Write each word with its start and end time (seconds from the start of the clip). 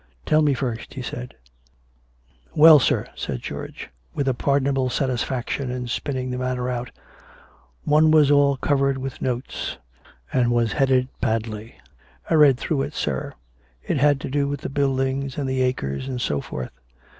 "Tell 0.25 0.41
me, 0.41 0.55
first," 0.55 0.95
he 0.95 1.03
said." 1.03 1.35
Well, 2.55 2.79
sir," 2.79 3.07
said 3.15 3.43
George, 3.43 3.91
with 4.15 4.27
a 4.27 4.33
pardonable 4.33 4.89
satisfaction 4.89 5.69
in 5.69 5.85
spinning 5.85 6.31
the 6.31 6.39
matter 6.39 6.71
out," 6.71 6.89
one 7.93 8.09
was 8.09 8.31
all 8.31 8.57
covered 8.57 8.97
with 8.97 9.21
notes, 9.21 9.77
and 10.33 10.49
was 10.51 10.71
headed' 10.71 11.07
Padley.* 11.21 11.75
I 12.27 12.33
read 12.33 12.57
that 12.57 12.61
through, 12.63 12.89
sir. 12.89 13.35
It 13.83 13.97
had 13.97 14.19
to 14.21 14.29
do 14.31 14.47
with 14.47 14.61
the 14.61 14.69
buildings 14.69 15.37
and 15.37 15.47
the 15.47 15.61
acres, 15.61 16.07
and 16.07 16.19
so 16.19 16.41
forth. 16.41 16.71